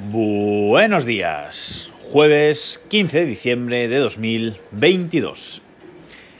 Buenos 0.00 1.04
días, 1.06 1.90
jueves 2.12 2.80
15 2.86 3.18
de 3.18 3.26
diciembre 3.26 3.88
de 3.88 3.98
2022. 3.98 5.60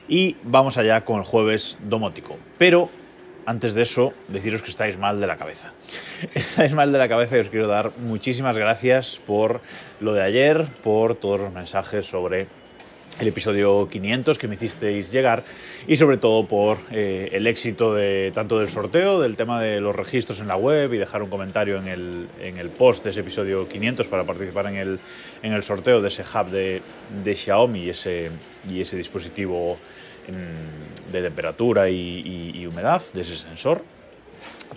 Y 0.06 0.36
vamos 0.44 0.78
allá 0.78 1.04
con 1.04 1.18
el 1.18 1.24
jueves 1.24 1.76
domótico. 1.82 2.36
Pero 2.56 2.88
antes 3.46 3.74
de 3.74 3.82
eso, 3.82 4.14
deciros 4.28 4.62
que 4.62 4.70
estáis 4.70 4.96
mal 4.96 5.20
de 5.20 5.26
la 5.26 5.38
cabeza. 5.38 5.72
Estáis 6.36 6.72
mal 6.72 6.92
de 6.92 6.98
la 6.98 7.08
cabeza 7.08 7.36
y 7.36 7.40
os 7.40 7.48
quiero 7.48 7.66
dar 7.66 7.90
muchísimas 7.98 8.56
gracias 8.56 9.20
por 9.26 9.60
lo 9.98 10.12
de 10.12 10.22
ayer, 10.22 10.64
por 10.84 11.16
todos 11.16 11.40
los 11.40 11.52
mensajes 11.52 12.06
sobre 12.06 12.46
el 13.20 13.28
episodio 13.28 13.88
500 13.88 14.38
que 14.38 14.48
me 14.48 14.54
hicisteis 14.54 15.10
llegar 15.10 15.44
y 15.86 15.96
sobre 15.96 16.16
todo 16.16 16.46
por 16.46 16.78
eh, 16.90 17.30
el 17.32 17.46
éxito 17.46 17.94
de 17.94 18.30
tanto 18.34 18.58
del 18.58 18.68
sorteo, 18.68 19.20
del 19.20 19.36
tema 19.36 19.60
de 19.60 19.80
los 19.80 19.94
registros 19.94 20.40
en 20.40 20.48
la 20.48 20.56
web 20.56 20.92
y 20.94 20.98
dejar 20.98 21.22
un 21.22 21.30
comentario 21.30 21.78
en 21.78 21.88
el, 21.88 22.28
en 22.40 22.58
el 22.58 22.70
post 22.70 23.04
de 23.04 23.10
ese 23.10 23.20
episodio 23.20 23.68
500 23.68 24.06
para 24.08 24.24
participar 24.24 24.66
en 24.66 24.76
el, 24.76 25.00
en 25.42 25.52
el 25.52 25.62
sorteo 25.62 26.00
de 26.00 26.08
ese 26.08 26.22
hub 26.22 26.50
de, 26.50 26.82
Xiaomi 27.34 27.84
y 27.84 27.90
ese, 27.90 28.30
y 28.70 28.80
ese 28.80 28.96
dispositivo 28.96 29.78
mm, 30.28 31.12
de 31.12 31.22
temperatura 31.22 31.90
y 31.90 32.66
humedad, 32.66 33.02
de 33.14 33.22
ese 33.22 33.36
sensor 33.36 33.82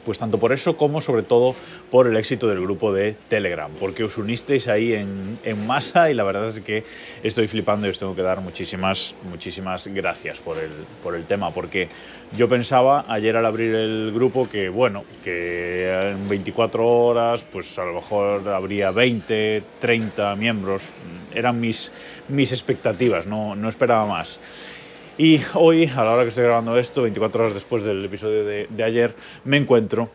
pues 0.05 0.17
tanto 0.17 0.39
por 0.39 0.51
eso 0.51 0.77
como 0.77 1.01
sobre 1.01 1.23
todo 1.23 1.55
por 1.89 2.07
el 2.07 2.17
éxito 2.17 2.47
del 2.47 2.61
grupo 2.61 2.93
de 2.93 3.15
Telegram, 3.29 3.69
porque 3.79 4.03
os 4.03 4.17
unisteis 4.17 4.67
ahí 4.67 4.93
en, 4.93 5.67
masa 5.67 6.09
y 6.09 6.13
la 6.13 6.23
verdad 6.23 6.49
es 6.49 6.59
que 6.61 6.83
estoy 7.23 7.47
flipando 7.47 7.87
y 7.87 7.91
os 7.91 7.99
tengo 7.99 8.15
que 8.15 8.21
dar 8.21 8.41
muchísimas, 8.41 9.15
muchísimas 9.29 9.87
gracias 9.87 10.39
por 10.39 10.57
el, 10.57 10.71
por 11.03 11.15
el 11.15 11.25
tema, 11.25 11.51
porque 11.51 11.87
yo 12.35 12.47
pensaba 12.47 13.05
ayer 13.07 13.35
al 13.35 13.45
abrir 13.45 13.75
el 13.75 14.11
grupo 14.13 14.49
que, 14.49 14.69
bueno, 14.69 15.03
que 15.23 16.11
en 16.11 16.29
24 16.29 16.87
horas 16.87 17.45
pues 17.51 17.77
a 17.77 17.85
lo 17.85 17.93
mejor 17.93 18.47
habría 18.49 18.91
20, 18.91 19.61
30 19.79 20.35
miembros, 20.35 20.83
eran 21.35 21.59
mis, 21.59 21.91
mis 22.29 22.51
expectativas, 22.51 23.25
no, 23.25 23.55
no 23.55 23.69
esperaba 23.69 24.05
más. 24.05 24.39
Y 25.17 25.41
hoy, 25.55 25.91
a 25.93 26.03
la 26.03 26.13
hora 26.13 26.23
que 26.23 26.29
estoy 26.29 26.45
grabando 26.45 26.77
esto, 26.77 27.01
24 27.01 27.43
horas 27.43 27.53
después 27.53 27.83
del 27.83 28.03
episodio 28.03 28.45
de, 28.45 28.83
ayer, 28.83 29.13
me 29.43 29.57
encuentro 29.57 30.09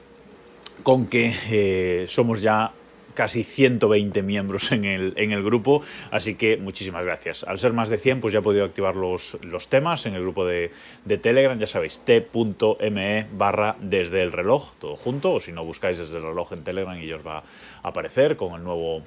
con 0.83 1.06
que 1.06 1.34
eh, 1.50 2.06
somos 2.08 2.41
ya 2.41 2.72
casi 3.12 3.44
120 3.44 4.22
miembros 4.22 4.72
en 4.72 4.84
el, 4.84 5.12
en 5.16 5.33
el, 5.33 5.42
grupo, 5.42 5.83
así 6.11 6.34
que 6.34 6.56
muchísimas 6.56 7.05
gracias. 7.05 7.44
Al 7.44 7.58
ser 7.58 7.72
más 7.72 7.91
de 7.91 7.98
100, 7.98 8.20
pues 8.20 8.33
ya 8.33 8.38
he 8.38 8.42
podido 8.42 8.64
activar 8.64 8.97
los, 8.97 9.36
los 9.42 9.69
temas 9.69 10.06
en 10.06 10.14
el 10.14 10.22
grupo 10.22 10.47
de, 10.47 10.70
de 11.05 11.19
Telegram, 11.19 11.58
ya 11.58 11.66
sabéis, 11.66 12.00
t.me 12.00 13.27
barra 13.33 13.77
desde 13.81 14.22
el 14.22 14.33
reloj, 14.33 14.72
todo 14.78 14.97
junto, 14.97 15.33
o 15.33 15.41
si 15.41 15.53
no 15.53 15.64
buscáis 15.64 15.98
desde 15.98 16.16
el 16.16 16.22
reloj 16.22 16.53
en 16.53 16.64
Telegram 16.64 16.98
y 16.98 17.12
os 17.12 17.27
va 17.27 17.38
a 17.38 17.42
aparecer 17.88 18.36
con 18.36 18.55
el 18.55 18.64
nuevo 18.64 19.03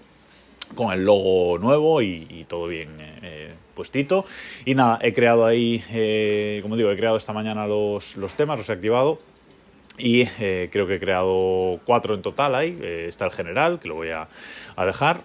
con 0.76 0.94
el 0.94 1.06
logo 1.06 1.58
nuevo 1.58 2.02
y, 2.02 2.46
todo 2.48 2.68
bien 2.68 2.90
eh, 3.22 3.54
puestito. 3.80 4.26
Y 4.66 4.76
nada, 4.76 5.00
he 5.02 5.14
creado 5.14 5.46
ahí, 5.46 5.84
eh, 5.92 6.60
como 6.62 6.76
digo, 6.76 6.92
he 6.92 6.98
creado 6.98 7.18
esta 7.18 7.32
mañana 7.32 7.66
los, 7.66 8.18
los 8.18 8.36
temas, 8.36 8.58
los 8.58 8.70
he 8.70 8.74
activado. 8.74 9.20
Y 9.98 10.28
eh, 10.40 10.70
creo 10.72 10.88
que 10.88 10.96
he 10.96 11.00
creado 11.00 11.80
cuatro 11.86 12.14
en 12.16 12.22
total 12.22 12.56
ahí. 12.56 12.78
Eh, 12.82 13.06
está 13.08 13.26
el 13.26 13.32
general, 13.32 13.80
que 13.80 13.88
lo 13.88 13.96
voy 13.96 14.10
a, 14.10 14.28
a 14.76 14.86
dejar. 14.86 15.22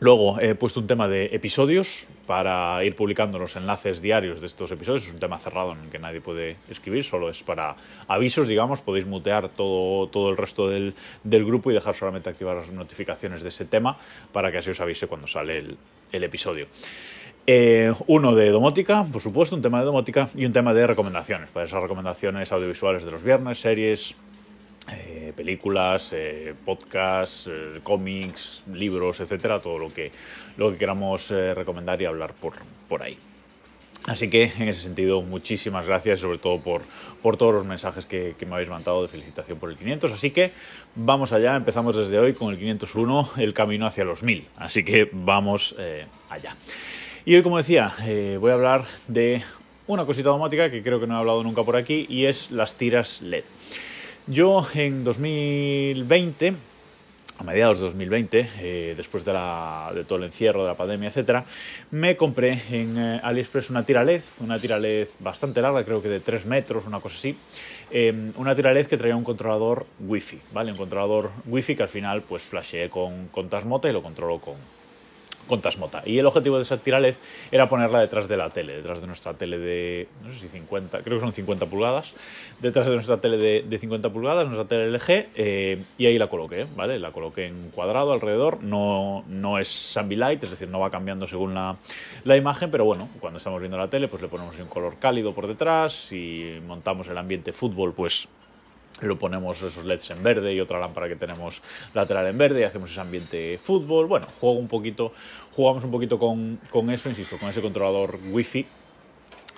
Luego 0.00 0.38
he 0.40 0.54
puesto 0.54 0.78
un 0.78 0.86
tema 0.86 1.08
de 1.08 1.26
episodios 1.32 2.06
para 2.24 2.84
ir 2.84 2.94
publicando 2.94 3.36
los 3.38 3.56
enlaces 3.56 4.00
diarios 4.00 4.40
de 4.40 4.46
estos 4.46 4.70
episodios. 4.70 5.08
Es 5.08 5.12
un 5.12 5.18
tema 5.18 5.38
cerrado 5.38 5.72
en 5.72 5.80
el 5.80 5.88
que 5.90 5.98
nadie 5.98 6.20
puede 6.20 6.56
escribir, 6.70 7.02
solo 7.02 7.28
es 7.28 7.42
para 7.42 7.74
avisos, 8.06 8.46
digamos. 8.46 8.80
Podéis 8.80 9.06
mutear 9.06 9.48
todo, 9.48 10.06
todo 10.06 10.30
el 10.30 10.36
resto 10.36 10.68
del, 10.68 10.94
del 11.24 11.44
grupo 11.44 11.72
y 11.72 11.74
dejar 11.74 11.96
solamente 11.96 12.30
activar 12.30 12.56
las 12.56 12.70
notificaciones 12.70 13.42
de 13.42 13.48
ese 13.48 13.64
tema 13.64 13.98
para 14.32 14.52
que 14.52 14.58
así 14.58 14.70
os 14.70 14.80
avise 14.80 15.08
cuando 15.08 15.26
sale 15.26 15.58
el, 15.58 15.76
el 16.12 16.22
episodio. 16.22 16.68
Eh, 17.50 17.92
uno 18.06 18.34
de 18.34 18.50
domótica, 18.50 19.04
por 19.10 19.22
supuesto, 19.22 19.56
un 19.56 19.62
tema 19.62 19.80
de 19.80 19.86
domótica 19.86 20.28
y 20.36 20.44
un 20.44 20.52
tema 20.52 20.74
de 20.74 20.86
recomendaciones, 20.86 21.48
para 21.48 21.66
esas 21.66 21.82
recomendaciones 21.82 22.52
audiovisuales 22.52 23.04
de 23.04 23.10
los 23.10 23.24
viernes, 23.24 23.58
series, 23.58 24.14
eh, 24.92 25.32
películas, 25.36 26.10
eh, 26.12 26.54
podcasts, 26.64 27.48
eh, 27.50 27.80
cómics, 27.82 28.64
libros, 28.72 29.20
etcétera, 29.20 29.60
todo 29.60 29.78
lo 29.78 29.92
que, 29.92 30.10
lo 30.56 30.70
que 30.70 30.78
queramos 30.78 31.30
recomendar 31.30 32.00
y 32.00 32.06
hablar 32.06 32.32
por, 32.34 32.54
por 32.88 33.02
ahí. 33.02 33.18
Así 34.06 34.30
que 34.30 34.44
en 34.58 34.68
ese 34.68 34.82
sentido, 34.82 35.20
muchísimas 35.22 35.86
gracias, 35.86 36.20
sobre 36.20 36.38
todo 36.38 36.60
por, 36.60 36.82
por 37.22 37.36
todos 37.36 37.54
los 37.54 37.66
mensajes 37.66 38.06
que, 38.06 38.34
que, 38.38 38.46
me 38.46 38.54
habéis 38.54 38.70
mandado 38.70 39.02
de 39.02 39.08
felicitación 39.08 39.58
por 39.58 39.70
el 39.70 39.76
500. 39.76 40.12
Así 40.12 40.30
que 40.30 40.50
vamos 40.94 41.32
allá, 41.32 41.56
empezamos 41.56 41.96
desde 41.96 42.18
hoy 42.18 42.32
con 42.32 42.52
el 42.52 42.58
501, 42.58 43.32
el 43.38 43.52
camino 43.52 43.86
hacia 43.86 44.04
los 44.04 44.22
1000. 44.22 44.46
Así 44.56 44.84
que 44.84 45.08
vamos 45.12 45.76
allá. 46.30 46.56
Y 47.26 47.34
hoy, 47.34 47.42
como 47.42 47.58
decía, 47.58 47.92
voy 48.40 48.50
a 48.50 48.54
hablar 48.54 48.84
de 49.08 49.42
una 49.86 50.06
cosita 50.06 50.28
domótica 50.28 50.70
que 50.70 50.82
creo 50.82 51.00
que 51.00 51.06
no 51.06 51.14
he 51.14 51.18
hablado 51.18 51.42
nunca 51.42 51.62
por 51.62 51.76
aquí 51.76 52.06
y 52.08 52.26
es 52.26 52.50
las 52.50 52.76
tiras 52.76 53.20
LED. 53.20 53.44
Yo 54.30 54.62
en 54.74 55.04
2020 55.04 56.52
a 57.38 57.44
mediados 57.44 57.78
de 57.78 57.84
2020, 57.84 58.50
eh, 58.58 58.94
después 58.94 59.24
de, 59.24 59.32
todo 60.06 60.18
el 60.18 60.24
encierro, 60.24 60.60
de 60.60 60.68
la 60.68 60.76
pandemia, 60.76 61.08
etcétera, 61.08 61.46
me 61.92 62.14
compré 62.14 62.60
en 62.70 62.98
eh, 62.98 63.20
AliExpress 63.22 63.70
una 63.70 63.86
tira 63.86 64.04
LED, 64.04 64.20
una 64.40 64.58
tira 64.58 64.78
LED 64.78 65.08
bastante 65.20 65.62
larga, 65.62 65.82
creo 65.82 66.02
que 66.02 66.10
de 66.10 66.20
3 66.20 66.44
metros, 66.44 66.86
una 66.86 67.00
cosa 67.00 67.16
así, 67.16 67.36
eh, 67.90 68.32
una 68.36 68.54
tira 68.54 68.74
LED 68.74 68.88
que 68.88 68.98
traía 68.98 69.16
un 69.16 69.24
controlador 69.24 69.86
Wi-Fi, 70.00 70.40
¿vale? 70.52 70.72
Un 70.72 70.78
controlador 70.78 71.30
Wi-Fi 71.46 71.76
que 71.76 71.84
al 71.84 71.88
final 71.88 72.20
pues 72.20 72.42
flasheé 72.42 72.90
con, 72.90 73.28
con 73.28 73.48
Tasmota 73.48 73.88
y 73.88 73.92
lo 73.92 74.02
controlo 74.02 74.40
con, 74.40 74.56
con 75.48 75.60
Tasmota. 75.60 76.02
Y 76.06 76.18
el 76.18 76.26
objetivo 76.26 76.56
de 76.56 76.62
esa 76.62 76.76
tira 76.76 77.00
LED 77.00 77.16
era 77.50 77.68
ponerla 77.68 78.00
detrás 78.00 78.28
de 78.28 78.36
la 78.36 78.50
tele, 78.50 78.76
detrás 78.76 79.00
de 79.00 79.06
nuestra 79.06 79.34
tele 79.34 79.58
de, 79.58 80.06
no 80.22 80.32
sé 80.32 80.40
si 80.40 80.48
50, 80.48 81.00
creo 81.02 81.16
que 81.16 81.20
son 81.20 81.32
50 81.32 81.66
pulgadas, 81.66 82.14
detrás 82.60 82.86
de 82.86 82.94
nuestra 82.94 83.20
tele 83.20 83.36
de, 83.36 83.64
de 83.68 83.78
50 83.78 84.10
pulgadas, 84.10 84.46
nuestra 84.46 84.68
tele 84.68 84.90
LG, 84.90 85.28
eh, 85.34 85.82
y 85.98 86.06
ahí 86.06 86.18
la 86.18 86.28
coloqué, 86.28 86.66
¿vale? 86.76 86.98
La 86.98 87.10
coloqué 87.10 87.46
en 87.46 87.70
cuadrado 87.70 88.12
alrededor, 88.12 88.62
no, 88.62 89.24
no 89.26 89.58
es 89.58 89.96
Ambilight, 89.96 90.44
es 90.44 90.50
decir, 90.50 90.68
no 90.68 90.78
va 90.78 90.90
cambiando 90.90 91.26
según 91.26 91.54
la, 91.54 91.76
la 92.24 92.36
imagen, 92.36 92.70
pero 92.70 92.84
bueno, 92.84 93.08
cuando 93.18 93.38
estamos 93.38 93.60
viendo 93.60 93.78
la 93.78 93.88
tele, 93.88 94.08
pues 94.08 94.22
le 94.22 94.28
ponemos 94.28 94.58
un 94.60 94.68
color 94.68 94.96
cálido 94.98 95.34
por 95.34 95.46
detrás, 95.46 95.92
si 95.92 96.60
montamos 96.66 97.08
el 97.08 97.18
ambiente 97.18 97.52
fútbol, 97.52 97.94
pues 97.94 98.28
lo 99.00 99.18
ponemos 99.18 99.62
esos 99.62 99.84
LEDs 99.84 100.10
en 100.10 100.22
verde 100.22 100.54
y 100.54 100.60
otra 100.60 100.78
lámpara 100.80 101.08
que 101.08 101.16
tenemos 101.16 101.62
lateral 101.94 102.26
en 102.26 102.38
verde 102.38 102.60
y 102.60 102.64
hacemos 102.64 102.90
ese 102.90 103.00
ambiente 103.00 103.58
fútbol. 103.58 104.06
Bueno, 104.06 104.26
juego 104.40 104.58
un 104.58 104.68
poquito, 104.68 105.12
jugamos 105.52 105.84
un 105.84 105.90
poquito 105.90 106.18
con, 106.18 106.60
con 106.70 106.90
eso, 106.90 107.08
insisto, 107.08 107.38
con 107.38 107.48
ese 107.48 107.62
controlador 107.62 108.18
Wi-Fi 108.30 108.66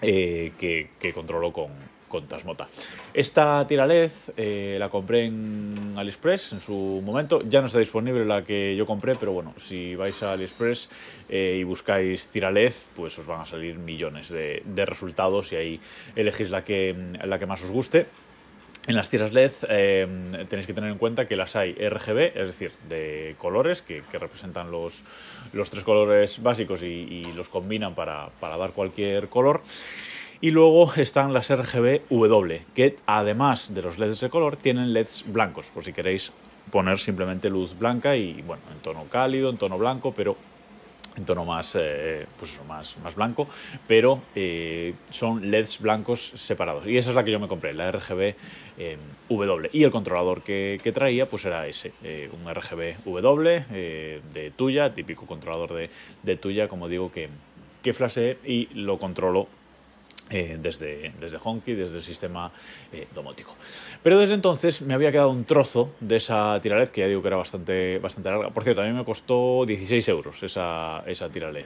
eh, 0.03 0.53
que, 0.59 0.91
que 0.99 1.13
controlo 1.13 1.53
con, 1.53 1.71
con 2.11 2.27
Tasmota. 2.27 2.69
Esta 3.15 3.67
tira 3.67 3.87
LED 3.87 4.11
eh, 4.37 4.77
la 4.79 4.91
compré 4.91 5.25
en 5.25 5.95
AliExpress 5.97 6.53
en 6.53 6.61
su 6.61 7.01
momento. 7.05 7.43
Ya 7.49 7.61
no 7.61 7.69
está 7.69 7.79
disponible 7.79 8.27
la 8.27 8.43
que 8.45 8.75
yo 8.77 8.85
compré, 8.85 9.15
pero 9.15 9.33
bueno, 9.33 9.55
si 9.57 9.95
vais 9.95 10.23
a 10.23 10.33
AliExpress 10.33 10.91
eh, 11.29 11.57
y 11.61 11.65
buscáis 11.65 12.29
tira 12.29 12.51
LED, 12.51 12.75
pues 12.95 13.19
os 13.19 13.27
van 13.27 13.41
a 13.43 13.47
salir 13.47 13.79
millones 13.79 14.29
de, 14.29 14.63
de 14.67 14.85
resultados 14.85 15.53
y 15.53 15.57
ahí 15.57 15.81
elegís 16.17 16.51
la 16.51 16.65
que, 16.65 16.95
la 17.25 17.39
que 17.39 17.47
más 17.47 17.63
os 17.63 17.71
guste. 17.71 18.07
En 18.87 18.97
las 18.97 19.11
tiras 19.11 19.33
LED 19.33 19.53
eh, 19.69 20.07
tenéis 20.49 20.67
que 20.67 20.73
tener 20.73 20.91
en 20.91 20.99
cuenta 20.99 21.29
que 21.29 21.37
las 21.37 21.55
hay 21.55 21.75
RGB, 21.75 22.33
es 22.35 22.47
decir, 22.47 22.73
de 22.89 23.35
colores 23.39 23.83
que, 23.83 24.03
representan 24.13 24.71
los, 24.71 25.05
los, 25.53 25.69
tres 25.71 25.85
colores 25.85 26.43
básicos 26.43 26.83
y, 26.83 26.87
y 26.87 27.25
los 27.37 27.49
combinan 27.49 27.95
para, 27.95 28.31
para, 28.41 28.57
dar 28.57 28.73
cualquier 28.73 29.29
color. 29.29 29.63
Y 30.41 30.51
luego 30.51 30.93
están 30.97 31.35
las 31.35 31.55
RGB 31.55 32.09
W, 32.09 32.63
que 32.75 32.97
además 33.07 33.75
de 33.75 33.83
los 33.83 33.99
LEDs 33.99 34.21
de 34.21 34.31
color 34.31 34.57
tienen 34.57 34.95
LEDs 34.95 35.25
blancos, 35.27 35.67
por 35.67 35.85
si 35.85 35.93
queréis 35.93 36.33
poner 36.71 36.99
simplemente 36.99 37.51
luz 37.51 37.79
blanca 37.79 38.17
y 38.17 38.41
bueno, 38.43 38.63
en 38.73 38.79
tono 38.81 39.05
cálido, 39.11 39.51
en 39.51 39.59
tono 39.59 39.77
blanco, 39.77 40.15
pero 40.15 40.37
en 41.17 41.25
tono 41.25 41.45
más, 41.45 41.77
eh, 41.79 42.27
pues 42.39 42.53
eso, 42.53 42.65
más, 42.65 42.97
más 42.99 43.15
blanco, 43.15 43.49
pero 43.87 44.23
eh, 44.35 44.95
son 45.11 45.51
LEDs 45.51 45.81
blancos 45.81 46.33
separados. 46.35 46.87
Y 46.87 46.97
esa 46.97 47.11
es 47.11 47.17
la 47.17 47.25
que 47.25 47.31
yo 47.31 47.41
me 47.41 47.49
compré, 47.49 47.73
la 47.73 47.91
RGB 47.91 48.35
eh, 48.79 48.97
W. 49.29 49.71
Y 49.73 49.85
el 49.85 49.91
controlador 49.91 50.43
que, 50.43 50.81
que 50.83 50.93
traía 50.93 51.27
pues 51.27 51.45
era 51.45 51.67
ese, 51.67 51.93
eh, 52.03 52.31
un 52.33 52.53
RGB 52.53 53.05
W 53.05 53.65
de 54.33 54.53
Tuya, 54.57 54.95
típico 54.95 55.27
controlador 55.27 55.75
de, 55.75 55.91
de 56.23 56.37
Tuya, 56.37 56.69
como 56.69 56.89
digo, 56.89 57.11
que, 57.13 57.29
que 57.83 57.93
flashe 57.93 58.39
y 58.45 58.69
lo 58.75 58.99
controlo 58.99 59.49
eh, 60.33 60.59
desde, 60.63 61.13
desde 61.19 61.39
Honky, 61.43 61.75
desde 61.75 61.97
el 61.97 62.05
sistema 62.05 62.53
eh, 62.93 63.09
domótico. 63.13 63.57
Pero 64.01 64.17
desde 64.17 64.35
entonces 64.35 64.81
me 64.81 64.95
había 64.95 65.11
quedado 65.11 65.31
un 65.31 65.45
trozo 65.45 65.93
de 65.99 66.17
esa 66.19 66.61
tira 66.63 66.79
LED, 66.79 66.91
que 66.91 67.01
ya 67.01 67.09
digo 67.09 67.21
que 67.21 67.27
era 67.27 67.37
bastante, 67.37 67.99
bastante 67.99 68.31
larga. 68.31 68.51
Por 68.51 68.63
cierto, 68.63 68.81
a 68.81 68.85
mí 68.85 68.93
me 68.93 69.05
costó 69.05 69.67
16 69.67 70.09
euros 70.09 70.41
esa, 70.45 71.03
esa 71.07 71.29
tira 71.29 71.51
LED. 71.51 71.65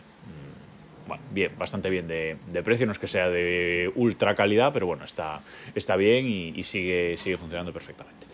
bueno, 1.07 1.23
bien, 1.31 1.53
bastante 1.59 1.91
bien 1.91 2.09
de, 2.09 2.39
precio, 2.65 2.87
no 2.87 2.93
es 2.93 2.99
que 2.99 3.07
sea 3.07 3.29
de 3.29 3.93
ultra 3.97 4.35
calidad, 4.35 4.73
pero 4.73 4.87
bueno, 4.87 5.05
está, 5.05 5.43
está 5.75 5.97
bien 5.97 6.27
y, 6.27 6.63
sigue, 6.63 7.19
sigue 7.19 7.37
funcionando 7.37 7.71
perfectamente. 7.71 8.27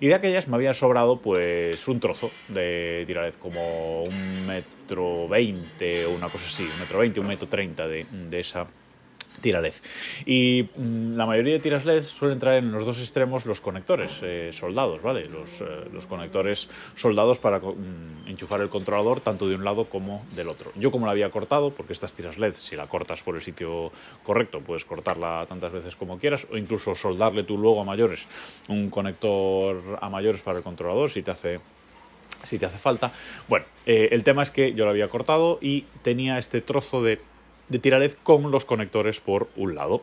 Y 0.00 0.08
de 0.08 0.14
aquellas 0.14 0.48
me 0.48 0.56
había 0.56 0.74
sobrado 0.74 1.20
pues 1.22 1.86
un 1.86 2.00
trozo 2.00 2.32
de 2.48 3.04
tiralez, 3.06 3.36
como 3.36 4.02
un 4.02 4.46
metro 4.48 5.28
veinte 5.28 6.06
o 6.06 6.10
una 6.10 6.28
cosa 6.28 6.46
así, 6.46 6.64
un 6.64 6.80
metro 6.80 6.98
veinte, 6.98 7.20
un 7.20 7.28
metro 7.28 7.46
treinta 7.46 7.86
de, 7.86 8.04
de 8.10 8.40
esa 8.40 8.66
tira 9.46 9.60
LED. 9.60 9.74
Y 10.26 10.68
mm, 10.74 11.16
la 11.16 11.24
mayoría 11.24 11.52
de 11.52 11.60
tiras 11.60 11.84
LED 11.84 12.02
suelen 12.02 12.40
traer 12.40 12.64
en 12.64 12.72
los 12.72 12.84
dos 12.84 12.98
extremos 12.98 13.46
los 13.46 13.60
conectores 13.60 14.18
eh, 14.22 14.50
soldados, 14.52 15.02
¿vale? 15.02 15.26
Los, 15.26 15.60
eh, 15.60 15.66
los, 15.92 16.08
conectores 16.08 16.68
soldados 16.96 17.38
para 17.38 17.60
mm, 17.60 18.26
enchufar 18.26 18.60
el 18.60 18.68
controlador 18.68 19.20
tanto 19.20 19.46
de 19.46 19.54
un 19.54 19.62
lado 19.62 19.84
como 19.84 20.26
del 20.34 20.48
otro. 20.48 20.72
Yo 20.74 20.90
como 20.90 21.06
la 21.06 21.12
había 21.12 21.30
cortado, 21.30 21.70
porque 21.70 21.92
estas 21.92 22.12
tiras 22.12 22.38
LED, 22.38 22.54
si 22.54 22.74
la 22.74 22.88
cortas 22.88 23.22
por 23.22 23.36
el 23.36 23.40
sitio 23.40 23.92
correcto, 24.24 24.60
puedes 24.62 24.84
cortarla 24.84 25.46
tantas 25.48 25.70
veces 25.70 25.94
como 25.94 26.18
quieras, 26.18 26.48
o 26.50 26.56
incluso 26.56 26.96
soldarle 26.96 27.44
tú 27.44 27.56
luego 27.56 27.80
a 27.80 27.84
mayores 27.84 28.26
un 28.66 28.90
conector 28.90 29.80
a 30.00 30.08
mayores 30.10 30.42
para 30.42 30.58
el 30.58 30.64
controlador 30.64 31.08
si 31.08 31.22
te 31.22 31.30
hace 31.30 31.60
si 32.42 32.58
te 32.58 32.66
hace 32.66 32.78
falta. 32.78 33.12
Bueno, 33.48 33.64
eh, 33.86 34.08
el 34.10 34.24
tema 34.24 34.42
es 34.42 34.50
que 34.50 34.74
yo 34.74 34.84
lo 34.84 34.90
había 34.90 35.08
cortado 35.08 35.58
y 35.60 35.84
tenía 36.02 36.38
este 36.38 36.60
trozo 36.60 37.02
de 37.02 37.20
de 37.68 37.78
tira 37.78 37.98
LED 37.98 38.12
con 38.22 38.50
los 38.50 38.64
conectores 38.64 39.20
por 39.20 39.48
un 39.56 39.74
lado. 39.74 40.02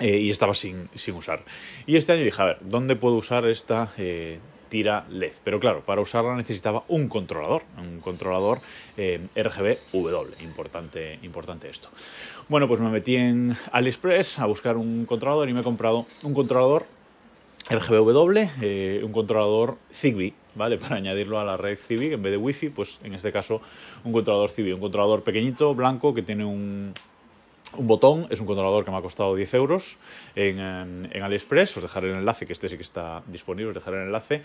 Eh, 0.00 0.18
y 0.18 0.30
estaba 0.30 0.54
sin, 0.54 0.88
sin, 0.94 1.14
usar. 1.16 1.40
Y 1.86 1.96
este 1.96 2.12
año 2.12 2.22
dije, 2.22 2.40
a 2.40 2.44
ver, 2.44 2.58
¿dónde 2.60 2.94
puedo 2.94 3.16
usar 3.16 3.46
esta 3.46 3.90
eh, 3.98 4.38
tira 4.68 5.04
LED? 5.10 5.32
Pero 5.42 5.58
claro, 5.58 5.80
para 5.80 6.00
usarla 6.00 6.36
necesitaba 6.36 6.84
un 6.86 7.08
controlador, 7.08 7.62
un 7.78 7.98
controlador 7.98 8.60
eh, 8.96 9.18
RGB 9.34 9.78
W. 9.92 10.44
Importante, 10.44 11.18
importante 11.22 11.68
esto. 11.68 11.88
Bueno, 12.48 12.68
pues 12.68 12.80
me 12.80 12.90
metí 12.90 13.16
en 13.16 13.56
AliExpress 13.72 14.38
a 14.38 14.46
buscar 14.46 14.76
un 14.76 15.04
controlador 15.04 15.48
y 15.48 15.52
me 15.52 15.60
he 15.60 15.64
comprado 15.64 16.06
un 16.22 16.32
controlador 16.32 16.86
RGBW, 17.68 18.38
eh, 18.62 19.00
un 19.04 19.12
controlador 19.12 19.76
Zigbee, 19.92 20.32
¿vale? 20.58 20.76
Para 20.88 20.96
añadirlo 20.96 21.38
a 21.38 21.44
la 21.44 21.56
red 21.56 21.78
Zigbee, 21.78 22.12
en 22.12 22.22
vez 22.22 22.32
de 22.32 22.36
Wi-Fi, 22.36 22.68
pues 22.70 23.00
en 23.02 23.14
este 23.14 23.32
caso 23.32 23.62
un 24.04 24.12
controlador 24.12 24.50
Zigbee, 24.50 24.74
un 24.74 24.80
controlador 24.80 25.22
pequeñito, 25.22 25.74
blanco, 25.74 26.12
que 26.12 26.22
tiene 26.22 26.44
un, 26.44 26.92
un 27.76 27.86
botón, 27.86 28.26
es 28.30 28.40
un 28.40 28.46
controlador 28.46 28.84
que 28.84 28.90
me 28.90 28.96
ha 28.96 29.02
costado 29.02 29.34
10 29.34 29.54
euros 29.54 29.96
en, 30.34 30.58
en, 30.58 31.22
AliExpress, 31.22 31.76
os 31.76 31.82
dejaré 31.82 32.10
el 32.10 32.16
enlace, 32.16 32.46
que 32.46 32.52
este 32.52 32.68
sí 32.68 32.76
que 32.76 32.82
está 32.82 33.22
disponible, 33.26 33.70
os 33.70 33.74
dejaré 33.74 33.98
el 33.98 34.06
enlace 34.06 34.42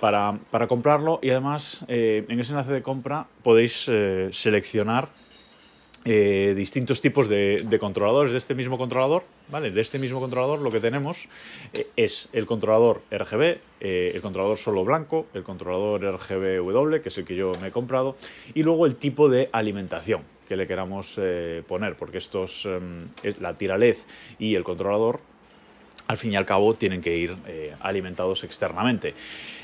para, 0.00 0.38
para 0.50 0.66
comprarlo 0.66 1.18
y 1.22 1.30
además 1.30 1.84
eh, 1.88 2.24
en 2.28 2.40
ese 2.40 2.52
enlace 2.52 2.72
de 2.72 2.82
compra 2.82 3.26
podéis 3.42 3.86
eh, 3.88 4.28
seleccionar 4.32 5.08
eh, 6.04 6.54
distintos 6.56 7.00
tipos 7.00 7.28
de, 7.28 7.78
controladores 7.80 8.32
de 8.32 8.38
este 8.38 8.54
mismo 8.54 8.78
controlador. 8.78 9.24
¿vale? 9.50 9.70
De 9.70 9.80
este 9.80 9.98
mismo 9.98 10.20
controlador 10.20 10.60
lo 10.60 10.70
que 10.70 10.80
tenemos 10.80 11.28
eh, 11.74 11.86
es 11.96 12.28
el 12.32 12.46
controlador 12.46 13.02
RGB, 13.10 13.58
eh, 13.80 14.12
el 14.14 14.20
controlador 14.20 14.58
solo 14.58 14.84
blanco, 14.84 15.26
el 15.34 15.42
controlador 15.42 16.02
RGB 16.02 17.02
que 17.02 17.08
es 17.08 17.18
el 17.18 17.24
que 17.24 17.36
yo 17.36 17.52
me 17.60 17.68
he 17.68 17.70
comprado, 17.70 18.16
y 18.54 18.62
luego 18.62 18.86
el 18.86 18.96
tipo 18.96 19.28
de 19.28 19.50
alimentación 19.52 20.22
que 20.48 20.56
le 20.56 20.66
queramos 20.66 21.20
poner, 21.66 21.94
porque 21.96 22.16
estos, 22.16 22.64
em, 22.64 23.08
la 23.38 23.58
tira 23.58 23.76
LED 23.76 23.98
y 24.38 24.54
el 24.54 24.64
controlador 24.64 25.20
al 26.08 26.16
fin 26.16 26.32
y 26.32 26.36
al 26.36 26.46
cabo 26.46 26.74
tienen 26.74 27.00
que 27.00 27.16
ir 27.16 27.36
eh, 27.46 27.74
alimentados 27.80 28.42
externamente. 28.42 29.14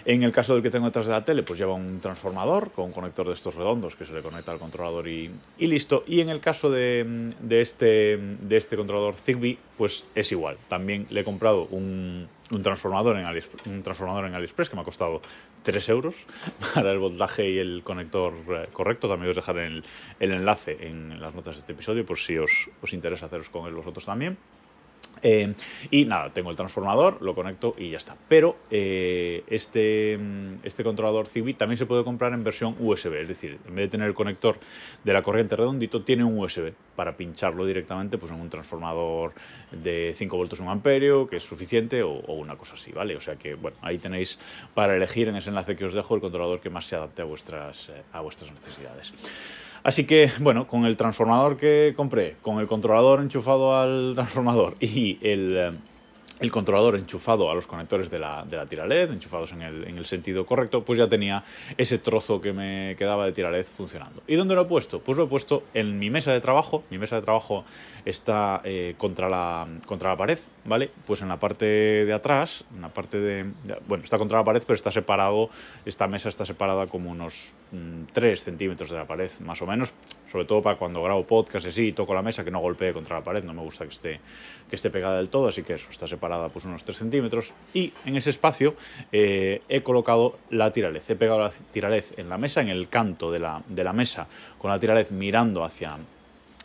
En 0.04 0.22
el 0.22 0.32
caso 0.32 0.52
del 0.52 0.62
que 0.62 0.70
tengo 0.70 0.84
detrás 0.84 1.06
de 1.06 1.12
la 1.12 1.24
tele, 1.24 1.42
pues 1.42 1.58
lleva 1.58 1.72
un 1.72 1.98
transformador 2.00 2.70
con 2.72 2.84
un 2.84 2.92
conector 2.92 3.26
de 3.26 3.32
estos 3.32 3.54
redondos 3.54 3.96
que 3.96 4.04
se 4.04 4.12
le 4.12 4.20
conecta 4.20 4.52
al 4.52 4.58
controlador 4.58 5.08
y, 5.08 5.30
listo. 5.58 6.04
Y 6.06 6.20
en 6.20 6.28
el 6.28 6.40
caso 6.40 6.70
de, 6.70 7.32
este, 7.48 8.18
de 8.18 8.56
este 8.58 8.76
controlador 8.76 9.16
Zigbee, 9.16 9.56
pues 9.78 10.04
es 10.14 10.30
igual. 10.32 10.58
También 10.68 11.06
le 11.08 11.22
he 11.22 11.24
comprado 11.24 11.64
un, 11.70 12.28
transformador 12.62 13.16
en 13.16 13.24
AliExpress, 13.24 13.66
un 13.66 13.82
transformador 13.82 14.26
en 14.26 14.34
AliExpress 14.34 14.68
que 14.68 14.76
me 14.76 14.82
ha 14.82 14.84
costado 14.84 15.22
3 15.62 15.88
euros 15.88 16.14
para 16.74 16.92
el 16.92 16.98
voltaje 16.98 17.48
y 17.48 17.56
el 17.56 17.80
conector 17.82 18.34
eh, 18.50 18.66
correcto. 18.70 19.08
También 19.08 19.30
os 19.30 19.36
dejaré 19.36 19.68
el, 19.68 19.84
el, 20.20 20.32
enlace 20.32 20.76
en 20.86 21.18
las 21.22 21.34
notas 21.34 21.54
de 21.54 21.60
este 21.60 21.72
episodio 21.72 22.04
por 22.04 22.18
si 22.18 22.36
os, 22.36 22.68
os 22.82 22.92
interesa 22.92 23.24
haceros 23.24 23.48
con 23.48 23.66
él 23.66 23.74
vosotros 23.74 24.04
también. 24.04 24.36
Eh, 25.24 25.54
y 25.90 26.04
nada, 26.04 26.30
tengo 26.32 26.50
el 26.50 26.56
transformador, 26.56 27.22
lo 27.22 27.34
conecto 27.34 27.74
y 27.78 27.90
ya 27.90 27.96
está. 27.96 28.16
Pero 28.28 28.58
eh, 28.70 29.42
este, 29.48 30.18
mm, 30.18 30.48
este 30.62 30.84
controlador 30.84 31.26
Zigbee 31.26 31.54
también 31.54 31.78
se 31.78 31.86
puede 31.86 32.04
comprar 32.04 32.34
en 32.34 32.44
versión 32.44 32.76
USB, 32.78 33.22
es 33.22 33.28
decir, 33.28 33.58
en 33.66 33.74
vez 33.74 33.86
de 33.86 33.88
tener 33.88 34.06
el 34.06 34.14
conector 34.14 34.58
de 35.02 35.12
la 35.12 35.22
corriente 35.22 35.56
redondito, 35.56 36.02
tiene 36.02 36.24
un 36.24 36.38
USB 36.38 36.74
para 36.94 37.16
pincharlo 37.16 37.64
directamente 37.64 38.18
pues, 38.18 38.30
en 38.32 38.40
un 38.40 38.50
transformador 38.50 39.32
de 39.72 40.12
5 40.14 40.36
voltios 40.36 40.60
1 40.60 40.70
amperio, 40.70 41.26
que 41.26 41.36
es 41.36 41.42
suficiente, 41.42 42.02
o, 42.02 42.20
una 42.34 42.56
cosa 42.56 42.74
así, 42.74 42.92
¿vale? 42.92 43.16
O 43.16 43.20
sea 43.20 43.36
que, 43.36 43.54
bueno, 43.54 43.76
ahí 43.80 43.98
tenéis 43.98 44.38
para 44.74 44.94
elegir 44.94 45.28
en 45.28 45.36
ese 45.36 45.48
enlace 45.48 45.74
que 45.74 45.86
os 45.86 45.94
dejo 45.94 46.14
el 46.14 46.20
controlador 46.20 46.60
que 46.60 46.70
más 46.70 46.84
se 46.84 46.96
adapte 46.96 47.22
a 47.22 47.24
vuestras, 47.24 47.88
eh, 47.88 48.02
a 48.12 48.20
vuestras 48.20 48.52
necesidades. 48.52 49.12
Así 49.84 50.06
que, 50.06 50.30
bueno, 50.40 50.66
con 50.66 50.86
el 50.86 50.96
transformador 50.96 51.58
que 51.58 51.92
compré, 51.94 52.36
con 52.40 52.58
el 52.58 52.66
controlador 52.66 53.20
enchufado 53.20 53.78
al 53.78 54.12
transformador 54.16 54.76
y 54.80 55.18
el 55.20 55.56
eh, 55.56 55.72
el 56.40 56.50
controlador 56.50 56.96
enchufado 56.96 57.50
a 57.50 57.54
los 57.54 57.66
conectores 57.66 58.10
de 58.10 58.18
la, 58.18 58.44
de 58.44 58.56
la 58.56 58.66
tira 58.66 58.86
LED, 58.86 59.12
enchufados 59.12 59.52
en 59.52 59.62
el, 59.62 59.86
en 59.86 59.98
el, 59.98 60.04
sentido 60.04 60.44
correcto, 60.44 60.84
pues 60.84 60.98
ya 60.98 61.08
tenía 61.08 61.44
ese 61.78 61.98
trozo 61.98 62.40
que 62.40 62.52
me 62.52 62.96
quedaba 62.98 63.24
de 63.24 63.32
tira 63.32 63.50
LED 63.50 63.66
funcionando. 63.66 64.22
¿Y 64.26 64.34
dónde 64.34 64.54
lo 64.54 64.62
he 64.62 64.64
puesto? 64.64 65.00
Pues 65.00 65.16
lo 65.16 65.24
he 65.24 65.26
puesto 65.26 65.62
en 65.74 65.98
mi 65.98 66.10
mesa 66.10 66.32
de 66.32 66.40
trabajo. 66.40 66.82
Mi 66.90 66.98
mesa 66.98 67.16
de 67.16 67.22
trabajo 67.22 67.64
está 68.04 68.60
eh, 68.64 68.94
contra, 68.98 69.28
la, 69.28 69.66
contra 69.86 70.10
la 70.10 70.16
pared, 70.16 70.38
¿vale? 70.64 70.90
Pues 71.06 71.22
en 71.22 71.28
la 71.28 71.38
parte 71.38 71.64
de 71.64 72.12
atrás, 72.12 72.64
en 72.74 72.82
la 72.82 72.88
parte 72.88 73.18
de... 73.18 73.50
Bueno, 73.86 74.04
está 74.04 74.18
contra 74.18 74.38
la 74.38 74.44
pared, 74.44 74.62
pero 74.66 74.74
está 74.74 74.90
separado, 74.90 75.50
esta 75.84 76.08
mesa 76.08 76.28
está 76.28 76.44
separada 76.44 76.86
como 76.86 77.10
unos 77.10 77.54
3 78.12 78.40
mm, 78.40 78.44
centímetros 78.44 78.90
de 78.90 78.96
la 78.96 79.06
pared, 79.06 79.30
más 79.40 79.62
o 79.62 79.66
menos, 79.66 79.92
sobre 80.34 80.46
todo 80.46 80.62
para 80.62 80.76
cuando 80.76 81.00
grabo 81.00 81.24
podcast 81.24 81.64
y 81.66 81.68
así, 81.68 81.92
toco 81.92 82.12
la 82.12 82.20
mesa, 82.20 82.44
que 82.44 82.50
no 82.50 82.58
golpee 82.58 82.92
contra 82.92 83.18
la 83.18 83.22
pared, 83.22 83.44
no 83.44 83.54
me 83.54 83.62
gusta 83.62 83.84
que 83.84 83.92
esté, 83.92 84.20
que 84.68 84.74
esté 84.74 84.90
pegada 84.90 85.18
del 85.18 85.28
todo, 85.28 85.46
así 85.46 85.62
que 85.62 85.74
eso, 85.74 85.90
está 85.92 86.08
separado 86.08 86.40
parada 86.40 86.52
pues 86.52 86.64
unos 86.64 86.82
3 86.82 86.98
centímetros 86.98 87.54
y 87.72 87.92
en 88.04 88.16
ese 88.16 88.30
espacio 88.30 88.74
eh, 89.12 89.62
he 89.68 89.84
colocado 89.84 90.36
la 90.50 90.72
tiralez. 90.72 91.08
He 91.08 91.14
pegado 91.14 91.38
la 91.38 91.52
tiralez 91.70 92.18
en 92.18 92.28
la 92.28 92.36
mesa, 92.36 92.62
en 92.62 92.68
el 92.68 92.88
canto 92.88 93.30
de 93.30 93.38
la, 93.38 93.62
de 93.68 93.84
la 93.84 93.92
mesa, 93.92 94.26
con 94.58 94.72
la 94.72 94.80
tiralez 94.80 95.12
mirando 95.12 95.62
hacia, 95.62 95.98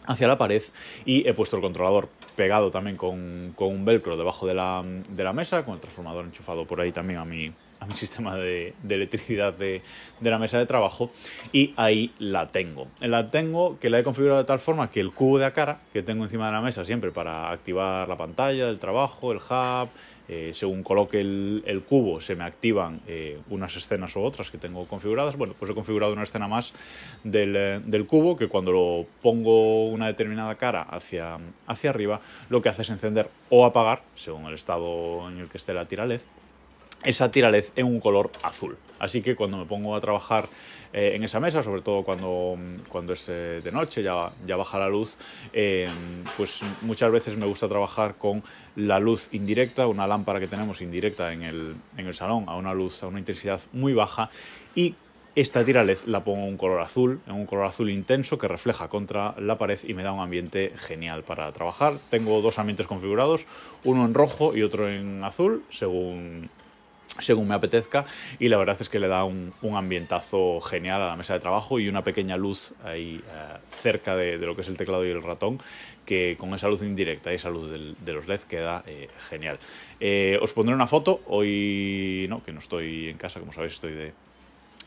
hacia 0.07 0.27
la 0.27 0.39
pared 0.39 0.63
y 1.05 1.29
he 1.29 1.35
puesto 1.35 1.55
el 1.55 1.61
controlador 1.61 2.09
pegado 2.35 2.71
también 2.71 2.97
con, 2.97 3.53
con 3.55 3.67
un 3.67 3.85
velcro 3.85 4.17
debajo 4.17 4.47
de 4.47 4.55
la, 4.55 4.83
de 4.83 5.23
la, 5.23 5.31
mesa, 5.31 5.61
con 5.61 5.75
el 5.75 5.79
transformador 5.79 6.25
enchufado 6.25 6.65
por 6.65 6.81
ahí 6.81 6.91
también 6.91 7.19
a 7.19 7.25
mi, 7.25 7.53
a 7.79 7.85
mi 7.85 7.93
sistema 7.93 8.35
de, 8.35 8.73
electricidad 8.87 9.53
de, 9.53 9.81
la 10.21 10.37
mesa 10.37 10.57
de 10.57 10.65
trabajo 10.65 11.11
y 11.51 11.73
ahí 11.77 12.13
la 12.19 12.51
tengo. 12.51 12.87
La 12.99 13.31
tengo 13.31 13.79
que 13.79 13.89
la 13.89 13.99
he 13.99 14.03
configurado 14.03 14.39
de 14.39 14.45
tal 14.45 14.59
forma 14.59 14.89
que 14.89 14.99
el 14.99 15.11
cubo 15.11 15.39
de 15.39 15.51
cara 15.51 15.79
que 15.93 16.03
tengo 16.03 16.23
encima 16.23 16.47
de 16.47 16.53
la 16.53 16.61
mesa 16.61 16.83
siempre 16.83 17.11
para 17.11 17.51
activar 17.51 18.07
la 18.07 18.17
pantalla 18.17 18.65
del 18.67 18.79
trabajo, 18.79 19.31
el 19.31 19.37
hub, 19.37 19.89
eh, 20.31 20.51
según 20.53 20.83
coloque 20.83 21.21
el, 21.21 21.63
el, 21.65 21.81
cubo 21.81 22.21
se 22.21 22.35
me 22.35 22.43
activan 22.43 23.01
eh, 23.07 23.39
unas 23.49 23.75
escenas 23.75 24.15
u 24.15 24.21
otras 24.21 24.51
que 24.51 24.59
tengo 24.59 24.85
configuradas. 24.85 25.35
Bueno, 25.37 25.55
pues 25.57 25.71
he 25.71 25.73
configurado 25.73 26.13
una 26.13 26.21
escena 26.21 26.47
más 26.47 26.73
del, 27.23 27.55
eh, 27.55 27.81
del, 27.83 28.05
cubo 28.05 28.37
que 28.37 28.47
cuando 28.47 28.71
lo 28.71 29.07
pongo 29.23 29.87
una 29.87 30.05
determinada 30.05 30.53
cara 30.55 30.83
hacia, 30.83 31.39
hacia 31.65 31.89
arriba, 31.89 32.21
lo 32.49 32.61
que 32.61 32.69
hace 32.69 32.83
es 32.83 32.91
encender 32.91 33.27
o 33.49 33.65
apagar, 33.65 34.03
según 34.15 34.45
el 34.45 34.53
estado 34.53 35.27
en 35.29 35.39
el 35.39 35.47
que 35.47 35.57
esté 35.57 35.73
la 35.73 35.85
tira 35.85 36.05
LED, 36.05 36.21
esa 37.03 37.31
tira 37.31 37.49
LED 37.49 37.65
en 37.75 37.85
un 37.85 37.99
color 37.99 38.31
azul. 38.43 38.77
Así 38.99 39.21
que 39.21 39.35
cuando 39.35 39.57
me 39.57 39.65
pongo 39.65 39.95
a 39.95 40.01
trabajar 40.01 40.49
eh, 40.91 41.13
en 41.15 41.23
esa 41.23 41.39
mesa, 41.39 41.63
sobre 41.63 41.81
todo 41.81 42.03
cuando, 42.03 42.57
cuando 42.89 43.13
es 43.13 43.29
eh, 43.29 43.61
de 43.63 43.71
noche, 43.71 44.03
ya, 44.03 44.31
ya 44.45 44.57
baja 44.57 44.77
la 44.77 44.89
luz, 44.89 45.15
eh, 45.53 45.87
pues 46.35 46.61
muchas 46.81 47.09
veces 47.11 47.37
me 47.37 47.45
gusta 47.45 47.69
trabajar 47.69 48.15
con 48.17 48.43
la 48.75 48.99
luz 48.99 49.29
indirecta, 49.31 49.87
una 49.87 50.07
lámpara 50.07 50.39
que 50.39 50.47
tenemos 50.47 50.81
indirecta 50.81 51.31
en 51.31 51.43
el, 51.43 51.75
en 51.95 52.07
el 52.07 52.13
salón, 52.13 52.45
a 52.47 52.57
una 52.57 52.73
luz, 52.73 53.01
a 53.03 53.07
una 53.07 53.19
intensidad 53.19 53.61
muy 53.71 53.93
baja, 53.93 54.29
y 54.75 54.95
esta 55.35 55.63
tira 55.63 55.85
LED 55.85 55.99
la 56.05 56.23
pongo 56.23 56.41
en 56.41 56.49
un 56.49 56.57
color 56.57 56.81
azul, 56.81 57.21
en 57.25 57.35
un 57.35 57.45
color 57.45 57.65
azul 57.65 57.89
intenso 57.89 58.37
que 58.37 58.47
refleja 58.49 58.89
contra 58.89 59.35
la 59.39 59.57
pared 59.57 59.79
y 59.87 59.93
me 59.93 60.03
da 60.03 60.11
un 60.11 60.19
ambiente 60.19 60.73
genial 60.75 61.23
para 61.23 61.49
trabajar. 61.53 61.93
Tengo 62.09 62.41
dos 62.41 62.59
ambientes 62.59 62.87
configurados, 62.87 63.45
uno 63.85 64.05
en 64.05 64.13
rojo 64.13 64.57
y 64.57 64.63
otro 64.63 64.89
en 64.89 65.23
azul, 65.23 65.63
según 65.69 66.49
según 67.17 67.47
me 67.47 67.55
apetezca 67.55 68.05
y 68.39 68.49
la 68.49 68.57
verdad 68.57 68.77
es 68.79 68.89
que 68.89 68.99
le 68.99 69.07
da 69.07 69.23
un, 69.23 69.53
ambientazo 69.75 70.61
genial 70.61 71.01
a 71.01 71.07
la 71.07 71.15
mesa 71.15 71.33
de 71.33 71.39
trabajo 71.39 71.79
y 71.79 71.89
una 71.89 72.03
pequeña 72.03 72.37
luz 72.37 72.73
ahí 72.83 73.21
uh, 73.27 73.57
cerca 73.69 74.15
de, 74.15 74.37
lo 74.37 74.55
que 74.55 74.61
es 74.61 74.67
el 74.67 74.77
teclado 74.77 75.05
y 75.05 75.09
el 75.09 75.21
ratón 75.21 75.59
que 76.05 76.37
con 76.39 76.53
esa 76.53 76.67
luz 76.67 76.81
indirecta 76.81 77.31
y 77.31 77.35
esa 77.35 77.49
luz 77.49 77.71
de 77.71 78.13
los 78.13 78.27
LED 78.27 78.41
queda 78.41 78.83
eh, 78.87 79.09
genial. 79.29 79.59
Eh, 79.99 80.39
os 80.41 80.53
pondré 80.53 80.73
una 80.73 80.87
foto, 80.87 81.21
hoy 81.27 82.25
no, 82.29 82.41
que 82.41 82.51
no 82.51 82.57
estoy 82.57 83.09
en 83.09 83.17
casa, 83.17 83.39
como 83.39 83.53
sabéis 83.53 83.73
estoy 83.73 83.93
de, 83.93 84.13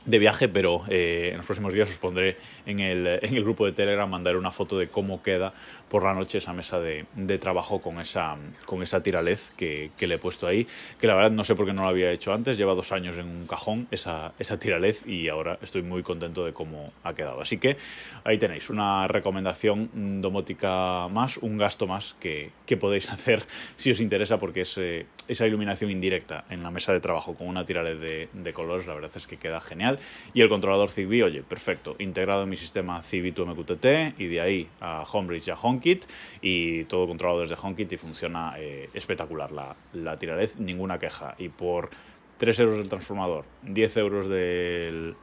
de 0.04 0.18
viaje, 0.18 0.48
pero 0.48 0.82
eh, 0.88 1.30
en 1.30 1.36
los 1.36 1.46
próximos 1.46 1.72
días 1.72 1.88
os 1.90 1.98
pondré 1.98 2.36
en 2.66 2.80
el, 2.80 3.06
en 3.06 3.34
el, 3.34 3.44
grupo 3.44 3.66
de 3.66 3.72
Telegram, 3.72 4.08
mandaré 4.08 4.36
una 4.36 4.50
foto 4.50 4.78
de 4.78 4.88
cómo 4.88 5.22
queda 5.22 5.52
por 5.88 6.02
la 6.02 6.14
noche 6.14 6.38
esa 6.38 6.52
mesa 6.52 6.80
de, 6.80 7.04
de 7.14 7.38
trabajo 7.38 7.80
con 7.80 8.00
esa, 8.00 8.36
con 8.66 8.82
esa 8.82 9.02
tiralez 9.02 9.50
que, 9.56 9.90
que, 9.96 10.06
le 10.06 10.16
he 10.16 10.18
puesto 10.18 10.46
ahí, 10.46 10.66
que 10.98 11.06
la 11.06 11.14
verdad 11.14 11.30
no 11.30 11.44
sé 11.44 11.54
por 11.54 11.66
qué 11.66 11.72
no 11.72 11.82
lo 11.82 11.88
había 11.88 12.10
hecho 12.10 12.32
antes, 12.32 12.58
lleva 12.58 12.74
dos 12.74 12.90
años 12.92 13.16
en 13.18 13.26
un 13.26 13.46
cajón 13.46 13.86
esa, 13.90 14.32
esa 14.38 14.58
tiralez 14.58 15.06
y 15.06 15.28
ahora 15.28 15.58
estoy 15.62 15.82
muy 15.82 16.02
contento 16.02 16.44
de 16.44 16.52
cómo 16.52 16.92
ha 17.04 17.14
quedado. 17.14 17.40
Así 17.40 17.58
que 17.58 17.76
ahí 18.24 18.38
tenéis 18.38 18.70
una 18.70 19.06
recomendación 19.06 20.20
domótica 20.20 21.08
más, 21.08 21.36
un 21.38 21.58
gasto 21.58 21.86
más 21.86 22.16
que, 22.18 22.50
que 22.66 22.76
podéis 22.76 23.10
hacer 23.12 23.44
si 23.76 23.90
os 23.90 24.00
interesa 24.00 24.38
porque 24.38 24.62
es 24.62 24.76
eh, 24.78 25.06
esa 25.28 25.46
iluminación 25.46 25.90
indirecta 25.90 26.44
en 26.50 26.62
la 26.62 26.70
mesa 26.70 26.92
de 26.92 27.00
trabajo 27.00 27.34
con 27.34 27.46
una 27.46 27.64
tiralez 27.64 28.00
de, 28.00 28.28
de 28.32 28.52
colores, 28.52 28.86
la 28.86 28.94
verdad 28.94 29.10
es 29.14 29.26
que 29.26 29.36
queda 29.36 29.60
genial 29.60 29.91
y 30.34 30.40
el 30.40 30.48
controlador 30.48 30.90
Zigbee, 30.90 31.22
oye, 31.22 31.42
perfecto, 31.42 31.96
integrado 31.98 32.42
en 32.42 32.48
mi 32.48 32.56
sistema 32.56 33.02
Zigbee 33.02 33.32
2 33.32 33.48
MQTT 33.48 34.20
y 34.20 34.26
de 34.26 34.40
ahí 34.40 34.68
a 34.80 35.02
Homebridge 35.10 35.48
y 35.48 35.50
a 35.50 35.54
HomeKit 35.54 36.04
y 36.40 36.84
todo 36.84 37.06
controlado 37.06 37.40
desde 37.40 37.56
HomeKit 37.60 37.92
y 37.92 37.96
funciona 37.96 38.54
eh, 38.58 38.90
espectacular 38.94 39.50
la, 39.52 39.76
la 39.92 40.18
tiralez, 40.18 40.56
ninguna 40.58 40.98
queja. 40.98 41.34
Y 41.38 41.48
por 41.48 41.90
3 42.38 42.58
euros 42.60 42.78
del 42.78 42.88
transformador, 42.88 43.44
10 43.62 43.96
euros 43.98 44.28
del, 44.28 45.14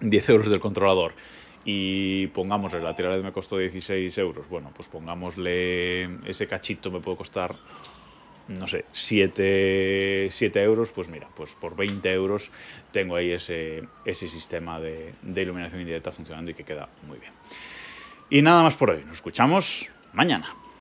10 0.00 0.28
euros 0.30 0.50
del 0.50 0.60
controlador 0.60 1.14
y 1.64 2.28
pongámosle, 2.28 2.80
la 2.80 2.94
tiralez 2.94 3.22
me 3.24 3.32
costó 3.32 3.58
16 3.58 4.16
euros, 4.18 4.48
bueno, 4.48 4.70
pues 4.74 4.86
pongámosle 4.88 6.04
ese 6.24 6.46
cachito 6.46 6.92
me 6.92 7.00
puede 7.00 7.16
costar 7.16 7.56
no 8.48 8.66
sé, 8.66 8.84
7, 8.92 10.28
7 10.30 10.62
euros, 10.62 10.90
pues 10.92 11.08
mira, 11.08 11.28
pues 11.34 11.54
por 11.54 11.76
20 11.76 12.12
euros 12.12 12.50
tengo 12.92 13.16
ahí 13.16 13.32
ese, 13.32 13.84
ese 14.04 14.28
sistema 14.28 14.80
de, 14.80 15.14
de 15.22 15.42
iluminación 15.42 15.80
indirecta 15.80 16.12
funcionando 16.12 16.50
y 16.50 16.54
que 16.54 16.64
queda 16.64 16.88
muy 17.06 17.18
bien. 17.18 17.32
Y 18.30 18.42
nada 18.42 18.62
más 18.62 18.74
por 18.74 18.90
hoy, 18.90 19.02
nos 19.04 19.16
escuchamos 19.16 19.90
mañana. 20.12 20.54